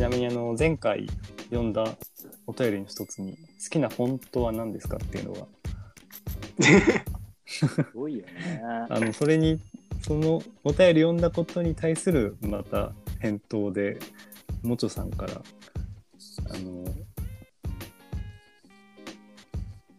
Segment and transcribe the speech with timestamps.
[0.00, 1.06] ちなみにあの前回
[1.50, 1.84] 読んだ
[2.46, 5.46] お便りの一つに好きなフォントは何ですかっていうのが
[7.44, 8.62] すごいよね。
[8.88, 9.60] あのそれに
[10.00, 13.98] そのお便り読んだことに対するまた返答で
[14.62, 16.82] もちょさんからあの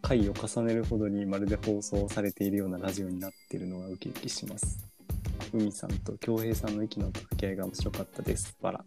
[0.02, 4.84] 回を重ねるほどにまるで放送されているようなラジオになっているのがウキウキします。
[5.54, 8.56] 海さんと京平さんの息の掛け合いが面白かったです。
[8.62, 8.84] わら。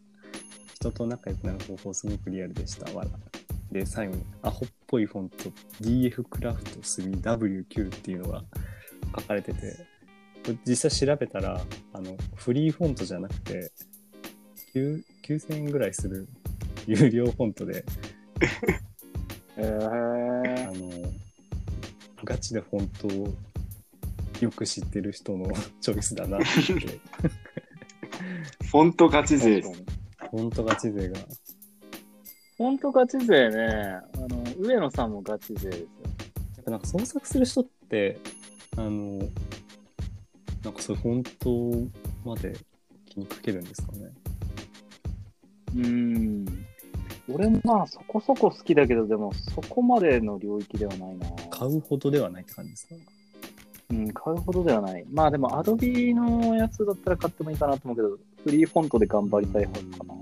[0.85, 2.91] 人と仲良くなる方法すごくリアルでした。
[2.93, 3.09] わら。
[3.71, 5.49] で、最後に、アホっぽいフォント
[5.81, 8.43] DF クラフト 3W9 っていうのが
[9.19, 9.77] 書かれてて、
[10.65, 11.59] 実際調べたら、
[11.93, 13.71] あの、フリーフォントじゃなくて、
[14.75, 16.27] 9 9000円ぐらいする
[16.85, 17.83] 有料フォントで、
[19.57, 21.11] えーあの、
[22.23, 23.33] ガチでフォントを
[24.39, 25.47] よく知ってる人の
[25.81, 26.45] チョイスだなって。
[28.69, 29.63] フォントガチ勢
[30.35, 31.17] フォントガチ勢が。
[32.57, 33.99] ほんとガチ勢ね。
[34.15, 35.87] あの、上野さんもガチ勢ですよ。
[36.57, 38.19] やっぱなんか創作する人って、
[38.75, 39.19] あの、
[40.63, 41.23] なんかそういうフォン
[42.23, 42.53] トまで
[43.05, 44.11] 気にかけるんですかね。
[45.73, 46.45] うーん。
[47.29, 51.27] 俺もまあそこそこ好きだけど、でもそこまでの領域ではないな。
[51.49, 52.95] 買うほどではないって感じですか？
[53.91, 55.05] うん、買うほどではない。
[55.11, 58.09] まあでも、アドビのやつだったら買ってもいいかなと思うけど、
[58.43, 60.14] フリーフォントで頑張りたい方かな。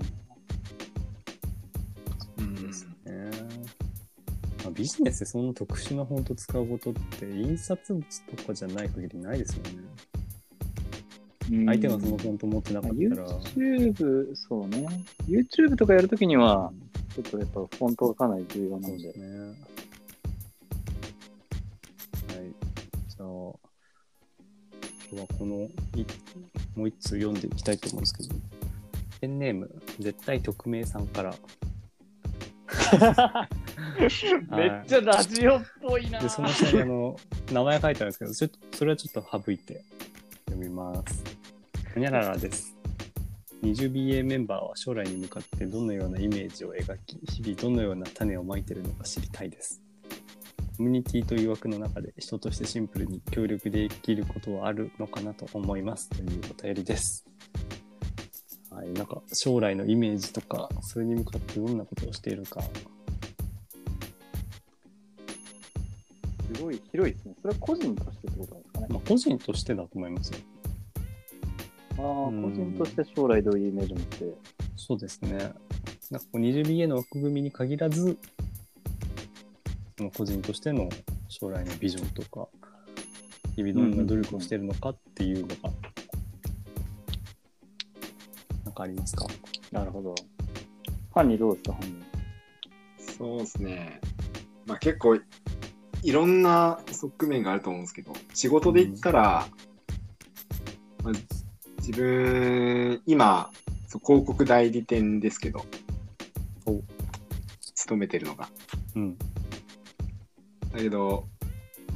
[4.64, 8.04] まあ、ビジネスでそんな特殊なフォント使うことって、印刷物
[8.36, 9.70] とかじゃない限りないですよね。
[11.52, 13.38] うん相手がそのフォント持ってなかまあったら。
[13.40, 14.86] YouTube、そうね。
[15.28, 16.72] YouTube とかやるときには、
[17.14, 19.12] ちょっとやっぱフォントがかなり重要なので。
[19.12, 19.12] ね。
[19.12, 19.56] はい。
[23.08, 23.58] じゃあ、今
[25.10, 26.06] 日はこのい、
[26.76, 28.34] もう一通読んでいきたいと思うんですけど、
[29.20, 31.34] ペンネーム、絶対匿名さんから。
[34.56, 37.16] めっちゃラジオっぽいなで、その下にあの、
[37.52, 39.84] 名前書いてあるんですけど、ちょっと、それはちょっと省いて
[40.46, 41.24] 読みます。
[41.94, 42.76] ほにゃららです。
[43.62, 49.82] 20BA メンバーは将来に向かってどのようなイメージを描き、日々どのような種をまいてるのか知りたいです。
[50.76, 57.24] コミュニティという枠の中で人としてシンプルに協力できることはあるのかなと思いますというお便りです。
[58.70, 62.60] はい、なんか将来のイメージとか、それに向かってどんなことをしているか、
[66.64, 67.34] ごい広いですね。
[67.42, 68.86] それは個人としてってことなんですかね。
[68.90, 70.38] まあ、個人としてだと思いますよ。
[71.98, 74.34] ああ、うん個人として将来どういうイメージを持って。
[74.76, 75.30] そうですね。
[76.10, 78.18] なんかこう 20BA の枠組みに限らず、
[79.96, 80.88] その個人としての
[81.28, 82.48] 将来のビジョンとか、
[83.56, 85.70] 日々どんな努力をしているのかっていうのが、
[88.64, 89.26] なんかありますか？
[89.70, 90.14] なるほど。
[90.14, 92.04] ファンにどうですか、ファンに。
[92.98, 94.00] そうですね。
[94.66, 95.18] まあ結構、
[96.04, 99.48] いろんな側面があると思うんですけど、仕事で言ったら、
[101.02, 101.14] まあ、
[101.78, 103.50] 自分、今、
[104.04, 105.64] 広告代理店ですけど
[106.66, 106.82] お、
[107.74, 108.50] 勤めてるのが。
[108.96, 109.16] うん。
[109.16, 111.26] だけど、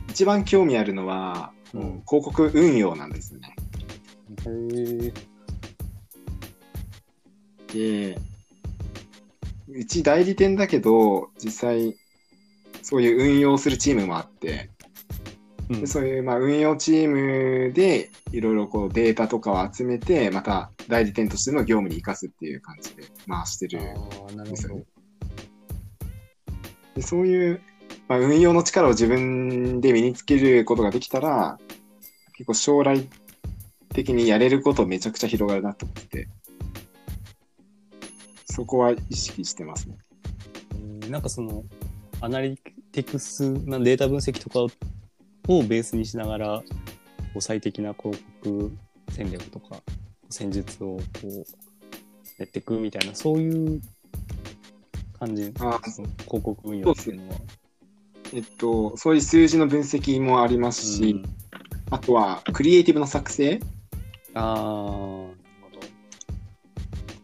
[0.08, 3.54] 一番興味あるのは、うん広告運用なんですよね。
[4.46, 5.12] へ
[7.74, 8.14] え。
[8.14, 8.18] で、
[9.68, 11.94] うち代理店だけど、実際、
[12.88, 14.70] そういう運用するチームもあって、
[15.68, 17.08] うんでそういうまあ運用チー
[17.68, 24.84] ムでいろいろこうデータとかを集めて、また代理店としての業務に生かすっていう感じで回してるああ、なるほどですよね。。
[26.94, 27.60] でそういう、
[28.08, 31.58] まあ、運用の力を自分で身につけることができたら、
[32.38, 33.06] 結構将来
[33.90, 36.26] 的にやれることめちゃくちゃ広がるなと思って、
[38.46, 39.98] そこは意識してますね。
[40.72, 41.64] えーなんかその、
[42.20, 42.58] アナリ
[43.04, 44.70] ティクスなデータ分析とかを
[45.48, 46.62] をベースにしながら、
[47.40, 48.70] 最適な広告
[49.10, 49.80] 戦略とか、
[50.28, 51.44] 戦術をこう、
[52.38, 53.80] やっていくみたいな、そういう
[55.18, 55.80] 感じ、広
[56.26, 57.36] 告運用っていうのは。
[58.34, 61.22] えっと、そういう数字の分析もありますし、うん。
[61.90, 63.60] あとはクリエイティブの作成、
[64.34, 65.30] ああ、なるほま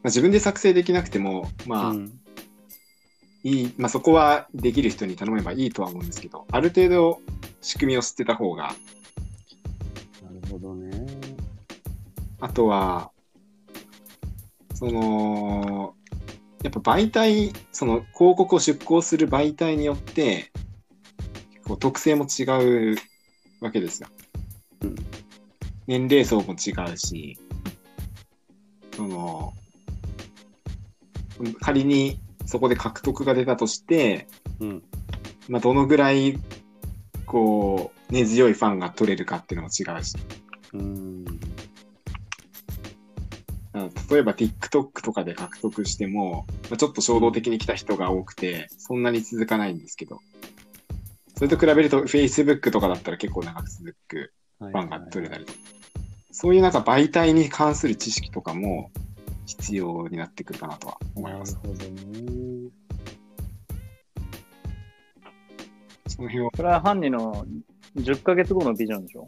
[0.04, 1.98] あ、自分で作成できなくても、まあ、ど。
[1.98, 2.23] うん
[3.44, 7.20] いい、まあ、そこはできる人に頼めばいいとは思うんですけど、ある程度
[7.60, 8.74] 仕組みを知ってた方が、
[10.22, 11.06] なるほどね。
[12.40, 13.10] あとは、
[14.74, 15.94] その、
[16.62, 20.50] やっぱ媒体、その広告を出稿する媒体によって、
[21.66, 22.42] こう特性も違
[22.94, 22.96] う
[23.60, 24.08] わけですよ。
[24.82, 24.96] うん
[25.86, 27.38] 年齢層も違うし、
[28.96, 29.52] その、
[31.60, 34.26] 仮にそこで獲得が出たとして、
[34.60, 34.82] うん。
[35.48, 36.38] まあ、どのぐらい、
[37.26, 40.14] こう、根強いファンが取れるかっていうのも違うし、
[40.72, 41.24] うん。
[43.74, 43.90] うん。
[44.10, 50.20] 例えば TikTok とかで獲得しても、まあ、ちょっと衝動的に来た人が多くて、そんなに続かないんですけど、
[51.36, 55.44] それと比べると Facebook とかだったら結構長く続くフファンが取れたり。
[55.44, 55.58] とか、
[56.30, 58.90] そういうなんか媒体に関する知識とかも
[59.46, 61.54] 必要になってくるかなとは思います。
[61.56, 62.70] なるほどね。
[66.06, 67.46] その辺を、それは犯人の
[67.96, 69.26] 10ヶ月後のビジョンでしょ？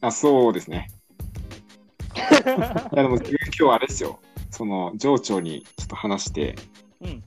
[0.00, 0.90] あ、そうですね。
[2.14, 4.20] いやでも今日あれですよ、
[4.50, 6.54] その上長にちょっと話して、
[7.00, 7.24] うん。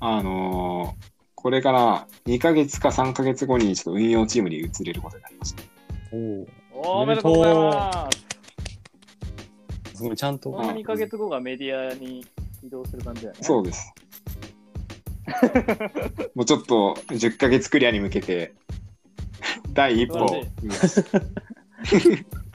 [0.00, 1.06] あのー
[1.38, 5.62] これから2ヶ月か3ヶ月後にちょっと運用チームに移れることになりました。
[6.10, 6.48] おお。
[6.72, 8.25] おおめでとうございます。
[9.96, 10.50] すごい、ちゃんと。
[10.50, 12.26] この2ヶ月後がメディアに
[12.62, 13.38] 移動する感じだよね。
[13.42, 13.94] そうです。
[16.36, 18.54] もうちょっと10ヶ月クリアに向けて、
[19.72, 20.18] 第一歩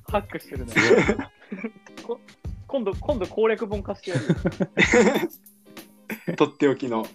[0.07, 0.73] ハックしてるね。
[2.03, 2.19] こ
[2.67, 4.35] 今度、今度攻略本貸してやるよ。
[6.37, 7.07] とっておきの。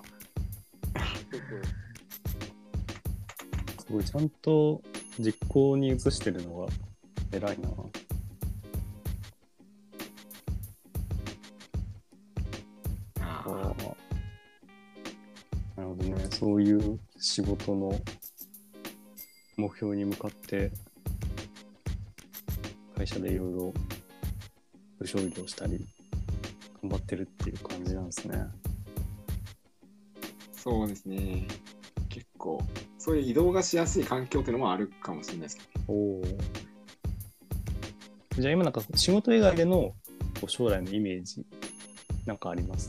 [3.79, 4.83] すごい、ちゃんと
[5.21, 6.73] 実行に移してるのが
[7.31, 7.69] 偉いな。
[13.55, 13.75] な
[15.83, 16.15] るほどね。
[16.31, 17.93] そういう仕事の
[19.57, 20.71] 目標に向かって、
[22.97, 23.75] 会社でいろいろ
[24.99, 25.87] 部署移動したり、
[26.83, 28.45] 頑張ってるっていう感じなんですね。
[30.57, 31.47] そうですね。
[32.09, 32.61] 結構、
[32.99, 35.85] そういう移動がしやすい環境っていうのもあるかもしれないですけど。
[35.93, 36.23] おお。
[38.39, 39.95] じゃあ今なんか仕事以外での
[40.47, 41.47] 将来のイメージ
[42.27, 42.89] なんかあります？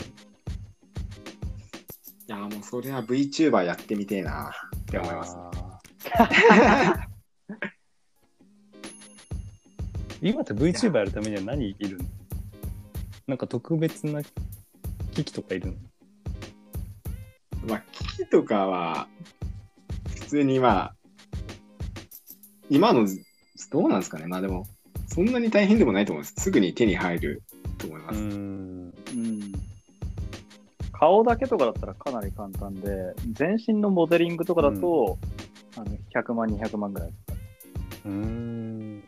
[2.27, 4.51] いや、もうそれは VTuber やってみてえなっ
[4.85, 5.37] て思います。
[10.21, 12.05] 今って VTuber やるためには何いるの？
[13.27, 14.21] なんか特別な
[15.13, 15.73] 機器とかいるの？
[17.65, 19.07] まあ、機器とかは、
[20.09, 20.95] 普通にまあ、
[22.69, 23.07] 今の、
[23.71, 24.27] どうなんですかね。
[24.27, 24.67] まあでも、
[25.07, 26.33] そんなに大変でもないと思います。
[26.37, 27.43] すぐに手に入る
[27.77, 28.19] と思います。
[30.97, 30.99] ん。
[30.99, 30.99] うん。
[30.99, 35.17] 顔だけとかだったらかなり簡単で、全身のモデリングとかだと、
[35.77, 37.09] あの100万、200万ぐらい。
[37.09, 39.03] うーん。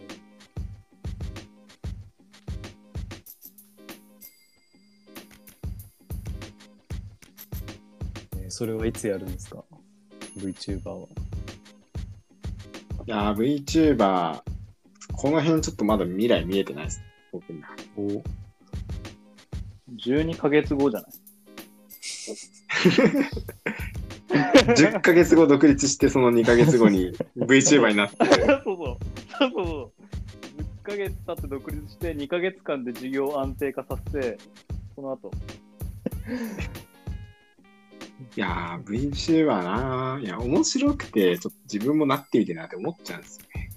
[8.38, 9.64] えーそれはいつやるんですか
[10.38, 11.08] ?VTuber は。
[13.06, 13.64] いやー、
[13.96, 14.42] VTuber、
[15.14, 17.02] この辺ちょっとまだ未来見えてないです。
[17.32, 17.70] 僕には。
[17.98, 18.22] お
[19.96, 21.12] 12ヶ月後じゃない？
[24.30, 28.66] 10ヶ月後独立して、その2ヶ月後に VTuber になって、 そうそう。
[28.66, 28.98] そう
[29.40, 30.02] そうそう。
[30.62, 34.38] 10ヶ月経って独立して、2ヶ月間で事業を安定化させて、
[34.96, 35.31] その後。
[38.36, 43.72] いやー、VTuber なーいや、面白くて、ちょっと自分もなってみてえなって思っちゃうんですよね。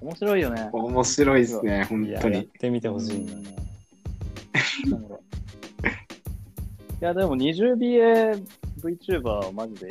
[0.00, 0.68] 面白いよね。
[0.72, 2.36] 面白いですね、本当に。
[2.36, 3.32] やってみてほしいな。
[4.92, 5.45] おもろいい
[7.00, 8.42] や、でも 20BA
[8.80, 9.88] VTuber はマジで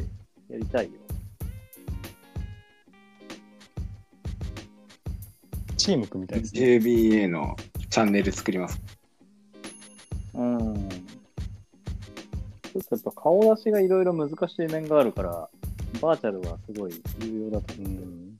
[0.49, 0.91] やりたいよ。
[5.77, 6.61] チーム組みたいですね。
[6.61, 7.55] JBA の
[7.91, 8.81] チャンネル作ります。
[10.33, 10.89] うん。
[10.89, 15.49] ちょっとやっぱ顔出しがいろいろ難しい面があるから、
[16.01, 17.91] バーチャルはすごい有用だとう思う。
[17.91, 18.39] ん。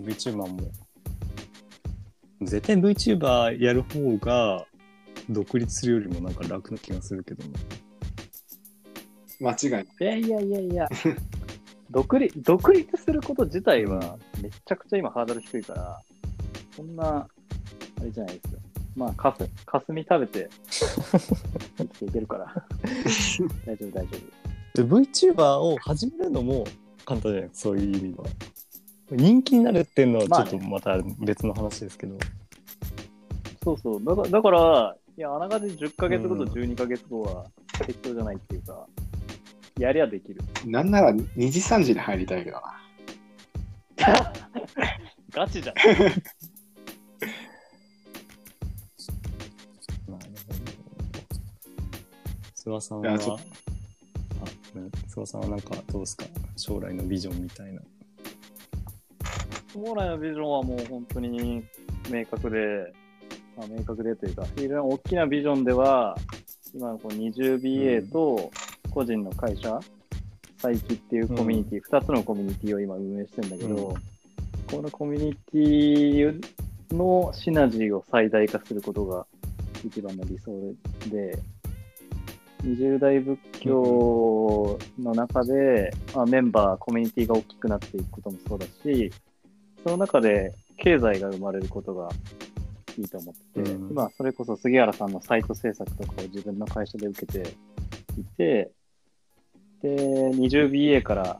[0.00, 0.70] VTuber も、
[2.46, 4.66] 絶対 VTuber やる方が
[5.28, 7.50] 独立するよりもなんか楽な気がするけどね。
[9.40, 9.86] 間違いない。
[10.00, 10.88] いやいやいやいや、
[11.90, 16.00] 独立独立すること自体はめちゃくちゃ今ハードル低いから、
[16.74, 17.28] そんな、あ
[18.02, 18.60] れじゃないですよ。
[18.94, 20.48] まあ、かす、かすみ食べて、
[21.76, 22.46] 生きていけるから。
[23.66, 24.18] 大丈夫、大丈
[24.74, 26.64] で VTuber を始めるのも
[27.04, 27.50] 簡単じゃない？
[27.52, 28.24] そういう意味では。
[29.10, 32.16] 人気になるっていうのはまあねちょっとまた別の話ですけど。
[33.62, 33.64] 夫。
[33.64, 34.04] そうそう。
[34.04, 37.46] だから、だからいや、あながち10ヶ月後とうん12ヶ月後は
[37.86, 38.86] 適当じゃないっていうか、
[39.78, 40.40] やりゃできる。
[40.66, 42.62] なんなら2時3時に入りたいけどな。
[45.32, 45.76] ガチじゃん。
[52.66, 53.38] 諏訪さんは、諏
[55.14, 56.24] 訪さんはなんかどうですか？
[56.56, 57.80] 将来のビジョンみたいな。
[59.84, 61.62] 将来のビジョンはもう本当に
[62.10, 62.92] 明確で、
[63.56, 66.16] まあ、明確でというか、非常に大きなビジョンでは、
[66.74, 68.50] 今のこの 20BA と
[68.90, 69.78] 個人の会社、
[70.62, 73.94] 佐伯っていうコミュニティ、2つのコミュニティを今運営してるんだけど、うん。
[74.76, 76.40] このコミュニティ
[76.92, 79.26] のシナジーを最大化することが
[79.84, 80.52] 一番の理想
[81.10, 81.38] で、
[82.64, 89.12] 20代仏教の中で、まあ、メンバー、コミュニティが大きくなっていくこともそうだし、
[89.86, 92.08] その中で経済が生まれることが
[92.98, 97.38] いいと思ってて、うん今、それこそ杉原さんのサイト制作とかを自分の会社で受けて
[98.18, 98.72] いて、
[99.82, 99.96] で、
[100.32, 101.38] 20BA から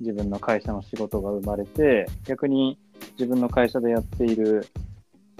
[0.00, 2.78] 自分の会社の仕事が生まれて、逆に
[3.18, 4.66] 自分の会社でやっている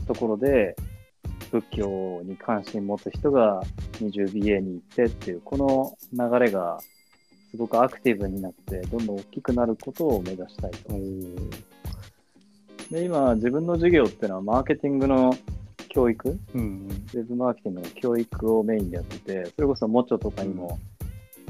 [0.06, 0.76] ところで、
[1.50, 3.62] 仏教に関心持つ人が
[4.02, 6.78] 20BA に行ってっていう、この流れが
[7.50, 10.92] すごくアクティブになって、どんどん大きくなることを目指したいと。
[12.90, 15.36] で、今、自分の授業っていうのはマーケティングの
[15.88, 20.78] 教育、うんウェブマーケティングの教育をメインでやってて、それこそモチョとかにも、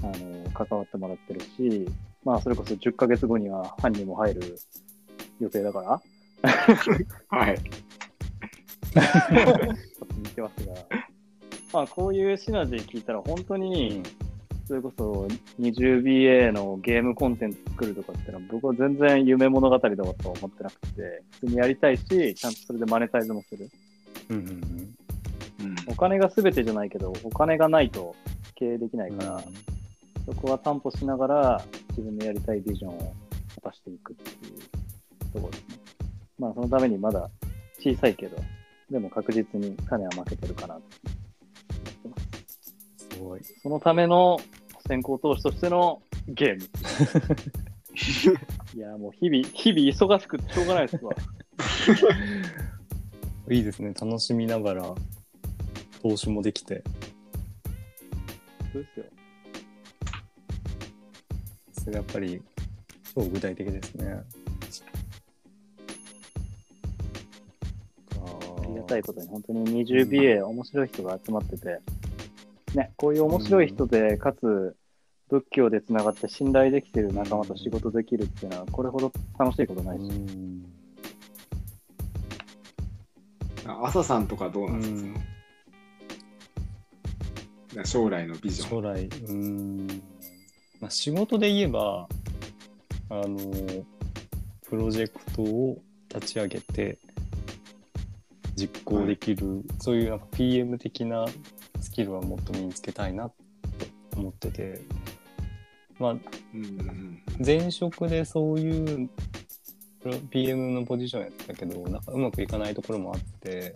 [0.03, 1.87] あの関わってもらってるし、
[2.25, 4.59] まあ、それこそ10ヶ月後には班にも入る
[5.41, 6.03] 予定だから、
[7.29, 7.59] はい。
[8.95, 10.75] ちょっと似てますが、
[11.73, 14.03] まあ、こういうシナジー聞いたら、本当に、
[14.67, 15.29] それこそ
[15.61, 23.69] 20BA のゲームコンテンツ作るとかってのは、僕は全然夢物語だとは思ってなくて、普通にやりたいし、ちゃんとそれでマネタイズもする。
[24.31, 24.95] うんうんうん
[25.87, 28.15] お金が全てじゃないけど、お金がないと
[28.55, 29.43] 経営できないうんから、
[30.27, 33.15] そこは担保しながら、自分のやりたいビジョンを
[33.57, 35.77] 果たしていくっていうところですね。
[36.39, 37.31] まあ、そのためにまだ
[37.79, 38.37] 小さいけど、
[38.91, 41.14] でも確実に種は負けてるかなって
[43.25, 43.41] ごい。
[43.63, 44.39] そのための
[44.87, 46.65] 先行投資としてのゲーム。
[48.75, 51.13] いや、もう日々、日々忙しくてしょうがないですわ。
[53.51, 53.95] いいですね。
[53.95, 54.95] 楽しみながら
[56.03, 56.83] 投資もできて。
[58.73, 59.07] そうですよ。
[61.73, 62.43] それやっぱり
[63.15, 64.23] 超具体的ですね。
[68.17, 71.81] ありがたいことに、本当に 20BA 面白い人が集まってて、
[72.75, 74.77] ね、こういう面白い人で、かつ
[75.29, 80.03] 仏教でつながって信頼できてる仲間と仕事できるっていうのは、これほど楽しいことないし。
[80.03, 80.65] うん。
[83.67, 85.21] 朝さんとかどうなんですか、
[87.77, 87.87] うん。
[87.87, 88.69] 将来のビジョン。
[88.69, 89.87] 将来、うん、
[90.81, 92.09] まあ、仕事で言えば、
[93.09, 93.39] あの、
[94.67, 95.79] プロジェクトを
[96.15, 96.99] 立ち上げて、
[98.57, 101.35] 実行できる、そういうなんか PM 的なス
[101.95, 103.35] キルはもっと身につけたいなと
[104.17, 104.81] 思ってて、
[105.99, 106.17] まあ、
[107.45, 109.09] 前職でそういう
[110.03, 113.73] プロ PM のポジションやってたけど、なんかうまくいかないところもあって、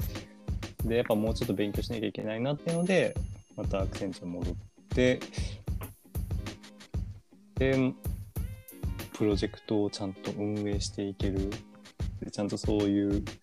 [0.84, 3.16] で、やっぱもうちょっと勉強しなきゃいけないなっていうので、
[3.56, 4.54] またアクセンチャー戻っ
[4.94, 5.20] て、
[7.54, 7.94] で、
[9.14, 11.50] プロジェクトをちゃんと運営していける。
[12.20, 13.34] でちゃんとそういうプ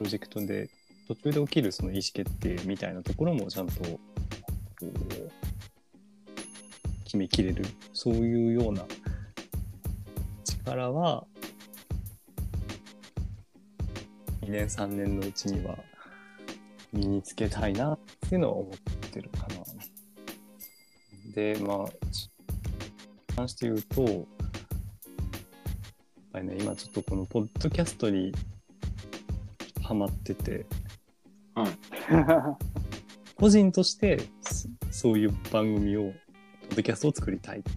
[0.00, 0.68] ロジェクトで
[1.06, 4.00] 途中で起きるその意思決定みたいなところもちゃんと
[7.08, 7.64] 決めきれる。
[7.94, 8.84] そういうような
[10.44, 11.24] 力は
[14.42, 15.78] 2年3年のうちには
[16.92, 17.98] 身につけたいなっ
[18.28, 19.48] ていうのは思ってるかな。
[21.34, 22.30] で、まあ、し
[23.34, 24.24] 関して言うと、やっ
[26.32, 28.32] ぱりね、今ちょっとこのポッドキャストに
[29.82, 30.66] ハマってて、
[33.36, 36.12] 個人としてそそういう番組を、
[36.78, 37.76] ドキャストを作りたいっていう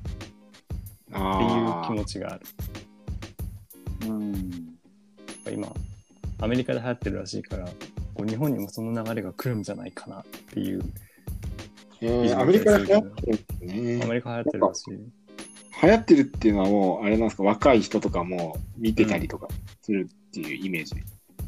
[1.16, 2.42] あ気持ちがある。
[4.08, 4.78] うん。
[5.52, 5.74] 今、
[6.40, 7.66] アメリカで流行ってるらしいから、
[8.14, 10.84] こう日本にもその流れが来るんじゃないかなっていう、
[12.02, 14.02] えーアメリカで流行ってるね。
[14.04, 14.92] アメリカ流行ってるらしい。
[15.84, 19.48] 流行ってるっていうのはもう、あれなんですか、若い人とかも見てたりとか
[19.82, 20.94] するっていうイメージ。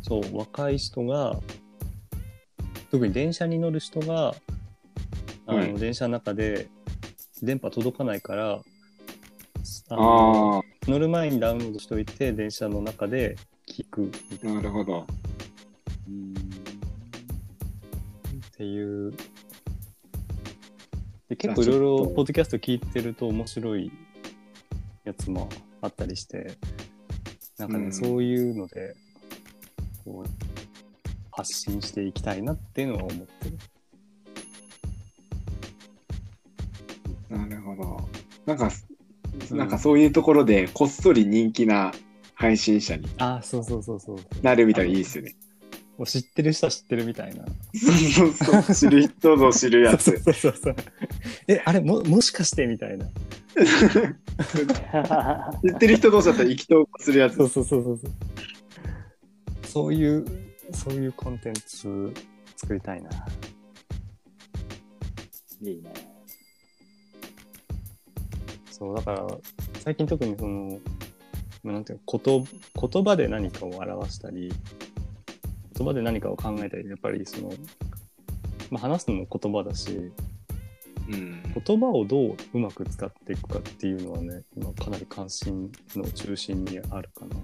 [0.02, 1.40] そう、若い人が、
[2.90, 4.34] 特に電車に乗る人が、
[5.46, 6.68] あの、はい電車の中で
[7.44, 8.62] 電波届かないから、
[9.90, 13.36] あのあ乗る前にダウンロードしておいて、電車の中で
[13.68, 15.02] 聞くみたあ、いななるほど。
[15.02, 15.06] っ
[18.56, 19.14] ていう。
[21.28, 23.92] で結構いろいろポッドキャスト聞いてると面白い
[25.04, 25.50] やつも
[25.82, 26.56] あったりして、
[27.58, 28.96] なんかね、うんそういうので、
[30.06, 30.30] こう、
[31.32, 33.58] 発信していきたいなっていうのは思ってる。
[38.46, 38.72] なんか、うん
[39.58, 41.92] なんかそういうところでこっそり人気な
[42.36, 45.34] 配信者にあそうそうそうそうなるみたいないいですよね。
[45.98, 47.52] もう知ってる人は知ってるみたいなそ
[48.26, 48.76] うそうそう。
[48.76, 50.04] 知る人ぞ知るやつ。
[50.04, 50.76] そうそうそうそう
[51.48, 53.06] えあれももしかしてみたいな
[53.56, 53.62] 知
[55.76, 57.44] ってる人同士だったら意気投合するやつそ。
[57.46, 58.12] うそうそうそうそう
[59.66, 60.26] そういう
[60.74, 62.14] そういうコンテンツ
[62.56, 63.10] 作りたいな
[65.62, 66.13] いいね。
[68.84, 69.26] そうだから
[69.80, 70.78] 最近特にその、
[71.64, 72.44] まあ、なんていうのこと
[72.90, 74.52] 言葉で何かを表したり
[75.78, 77.54] 言葉で何かを考えたりやっぱりその、
[78.70, 80.12] まあ、話すのも言葉だし
[81.10, 81.44] うん。
[81.66, 87.38] 言葉をどううまく使っていくかっていうのはね今かなり関心の中心にあるかな。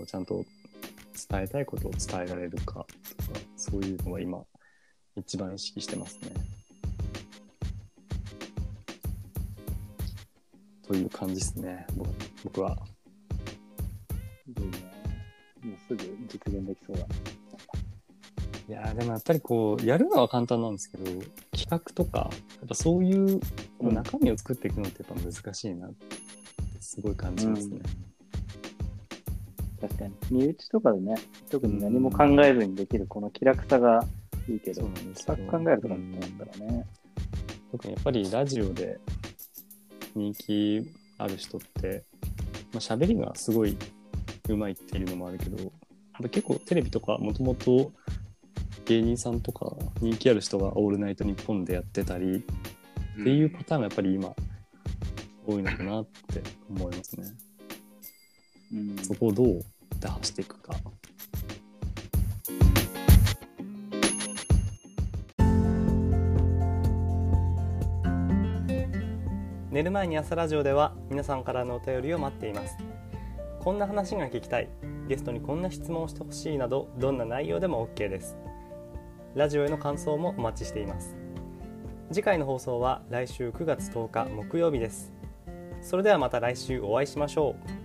[0.00, 0.44] うちゃんと
[1.30, 2.86] 伝えたいことを伝えられるか
[3.18, 4.38] とかそういうのが今
[5.18, 6.30] 一番意識してますね。
[10.86, 12.10] という感じですね僕
[12.44, 12.78] 僕は。
[14.46, 14.70] いいね。
[15.62, 17.06] もうすぐ実現できそうだ。
[18.68, 21.04] いやーでもやっぱりこうやるのは簡単なんですけど
[21.52, 23.40] 企画とかやっぱそういう
[23.80, 26.16] うん中身を作っていくのってやっぱ難しいなって
[26.80, 27.80] すごい感じますね。
[29.80, 30.14] 確かに。
[30.30, 31.14] 身内とかでね、
[31.50, 34.04] 特に何も考えずにできるこの気楽さが
[34.48, 36.86] いいけど、そうなんですよ企画考えるとかってなったらね。
[37.70, 38.98] 特にやっぱりラジオで
[40.14, 42.04] 人気ある人って、
[42.72, 43.76] まあ、喋りがすごい
[44.48, 45.72] 上手いっていうのもあるけど、
[46.30, 47.92] 結構テレビとかもともと
[48.86, 54.34] 芸人さんとか人気ある人が「オールナイトニッポン」でやってたりっていうパターンがやっぱり今
[55.46, 57.26] 多いのかなって思いますね。
[58.72, 58.96] うん。
[58.98, 59.60] そこをどう
[60.00, 60.74] 打破していくか。
[69.78, 72.76] 寝る前に朝ラジオでは皆さんからのお便りを待っています。
[73.60, 74.68] こんな話が聞きたい、
[75.06, 78.36] ゲストにこんな質問をしてほしいなど、どんな内容でも OK です。
[79.36, 81.14] ラジオへの感想もお待ちしています。
[82.10, 85.12] 次回の放送は来週9月10日木曜日です。
[85.80, 87.77] それではまた来週お会いしましょう。